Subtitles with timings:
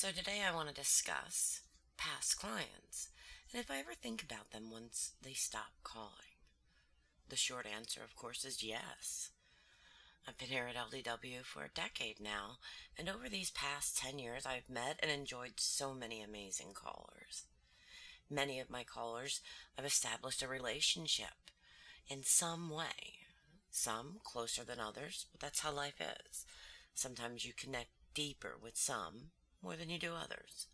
[0.00, 1.60] So today I want to discuss
[1.98, 3.10] past clients
[3.52, 6.40] and if I ever think about them once they stop calling.
[7.28, 9.28] The short answer, of course, is yes.
[10.26, 12.52] I've been here at LDW for a decade now,
[12.98, 17.44] and over these past 10 years, I've met and enjoyed so many amazing callers.
[18.30, 19.42] Many of my callers,
[19.78, 21.50] I've established a relationship
[22.08, 23.18] in some way.
[23.70, 26.46] Some closer than others, but that's how life is.
[26.94, 29.32] Sometimes you connect deeper with some
[29.62, 30.66] more than you do others.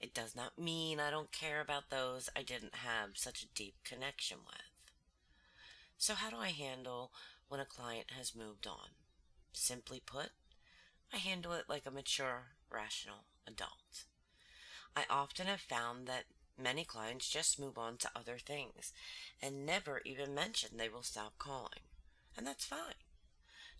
[0.00, 3.76] It does not mean I don't care about those I didn't have such a deep
[3.84, 4.92] connection with.
[5.96, 7.12] So, how do I handle
[7.48, 8.90] when a client has moved on?
[9.52, 10.30] Simply put,
[11.12, 14.04] I handle it like a mature, rational adult.
[14.94, 16.24] I often have found that
[16.58, 18.92] many clients just move on to other things
[19.42, 21.84] and never even mention they will stop calling.
[22.36, 23.05] And that's fine.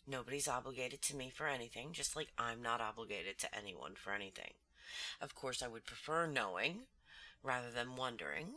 [0.06, 4.52] Nobody's obligated to me for anything, just like I'm not obligated to anyone for anything.
[5.20, 6.82] Of course, I would prefer knowing
[7.42, 8.56] rather than wondering,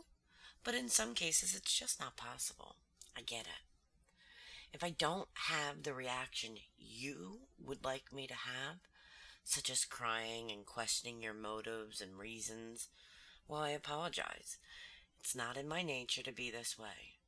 [0.62, 2.76] but in some cases it's just not possible.
[3.16, 3.64] I get it.
[4.72, 8.76] If I don't have the reaction you would like me to have,
[9.44, 12.88] such as crying and questioning your motives and reasons,
[13.48, 14.58] well, I apologize.
[15.18, 17.19] It's not in my nature to be this way.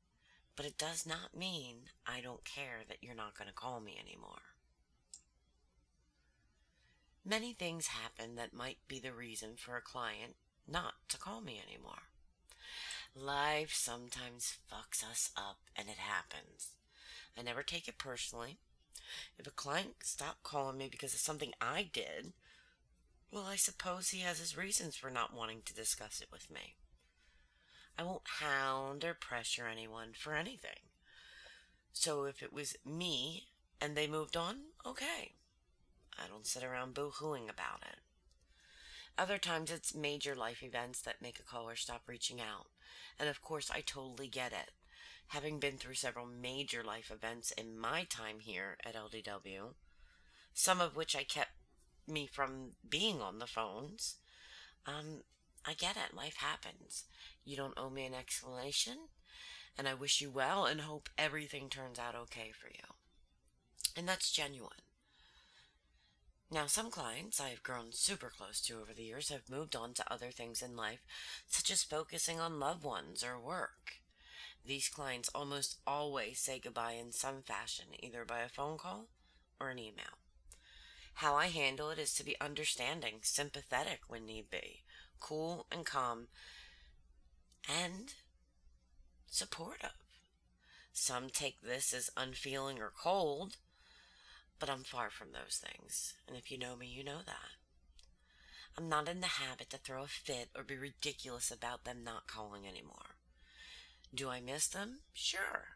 [0.57, 3.99] But it does not mean I don't care that you're not going to call me
[3.99, 4.43] anymore.
[7.25, 10.35] Many things happen that might be the reason for a client
[10.69, 12.09] not to call me anymore.
[13.15, 16.71] Life sometimes fucks us up and it happens.
[17.39, 18.59] I never take it personally.
[19.39, 22.33] If a client stopped calling me because of something I did,
[23.31, 26.75] well, I suppose he has his reasons for not wanting to discuss it with me.
[27.99, 30.81] I won't hound or pressure anyone for anything.
[31.93, 33.49] So if it was me
[33.81, 35.33] and they moved on, okay.
[36.19, 37.99] I don't sit around boo hooing about it.
[39.19, 42.67] Other times it's major life events that make a caller stop reaching out.
[43.19, 44.71] And of course, I totally get it.
[45.29, 49.75] Having been through several major life events in my time here at LDW,
[50.55, 51.53] some of which I kept
[52.07, 54.17] me from being on the phones,
[54.87, 55.23] um,
[55.65, 56.17] I get it.
[56.17, 57.05] Life happens.
[57.45, 58.99] You don't owe me an explanation.
[59.79, 62.95] And I wish you well and hope everything turns out okay for you.
[63.97, 64.83] And that's genuine.
[66.51, 69.95] Now, some clients I have grown super close to over the years have moved on
[69.95, 71.01] to other things in life,
[71.47, 74.03] such as focusing on loved ones or work.
[74.65, 79.09] These clients almost always say goodbye in some fashion, either by a phone call
[79.59, 80.19] or an email.
[81.15, 84.83] How I handle it is to be understanding, sympathetic when need be,
[85.23, 86.27] cool and calm,
[87.69, 88.15] and
[89.31, 89.95] supportive.
[90.93, 93.57] Some take this as unfeeling or cold,
[94.59, 96.15] but I'm far from those things.
[96.29, 97.57] And if you know me, you know that.
[98.77, 102.27] I'm not in the habit to throw a fit or be ridiculous about them not
[102.27, 103.17] calling anymore.
[104.15, 105.01] Do I miss them?
[105.15, 105.69] Sure.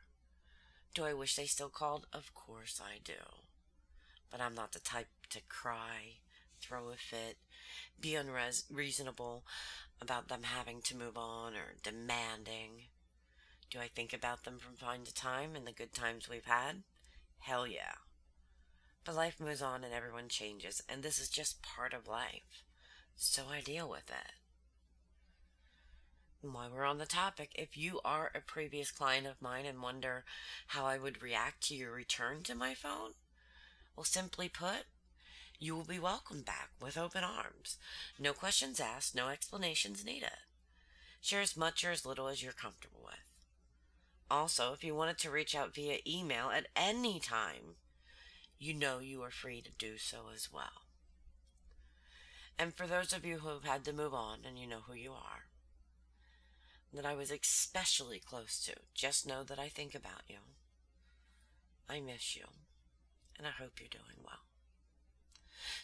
[0.95, 2.07] Do I wish they still called?
[2.13, 3.13] Of course I do.
[4.31, 6.19] But I'm not the type to cry,
[6.66, 7.37] throw a fit,
[8.00, 9.44] be unreasonable
[10.00, 12.88] about them having to move on or demanding.
[13.71, 16.82] Do I think about them from time to time and the good times we've had?
[17.41, 17.94] Hell yeah.
[19.04, 22.65] But life moves on and everyone changes, and this is just part of life.
[23.16, 24.33] So I deal with it.
[26.43, 30.25] While we're on the topic, if you are a previous client of mine and wonder
[30.69, 33.12] how I would react to your return to my phone,
[33.97, 34.84] well, simply put,
[35.59, 37.78] you will be welcomed back with open arms.
[38.19, 40.31] No questions asked, no explanations needed.
[41.21, 43.15] Share as much or as little as you're comfortable with.
[44.31, 47.77] Also, if you wanted to reach out via email at any time,
[48.59, 50.87] you know you are free to do so as well.
[52.59, 54.95] And for those of you who have had to move on and you know who
[54.95, 55.45] you are,
[56.93, 60.39] that I was especially close to, just know that I think about you.
[61.89, 62.45] I miss you,
[63.37, 64.41] and I hope you're doing well.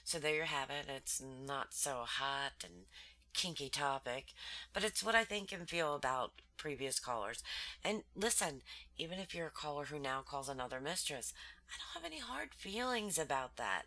[0.05, 0.87] So there you have it.
[0.89, 2.87] It's not so hot and
[3.35, 4.27] kinky topic,
[4.73, 7.43] but it's what I think and feel about previous callers.
[7.85, 8.63] And listen,
[8.99, 11.33] even if you're a caller who now calls another mistress,
[11.69, 13.83] I don't have any hard feelings about that.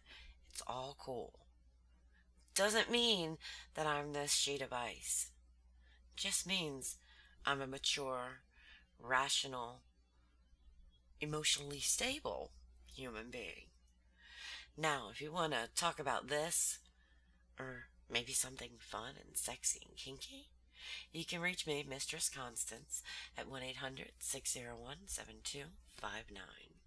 [0.52, 1.34] It's all cool.
[2.56, 3.38] Doesn't mean
[3.76, 5.32] that I'm this sheet of ice.
[6.16, 6.98] Just means
[7.46, 8.40] I'm a mature,
[9.00, 9.82] rational,
[11.20, 12.52] emotionally stable
[12.94, 13.68] human being.
[14.78, 16.80] Now, if you want to talk about this,
[17.58, 20.50] or maybe something fun and sexy and kinky,
[21.14, 23.02] you can reach me, Mistress Constance,
[23.38, 26.85] at 1 800 601 7259.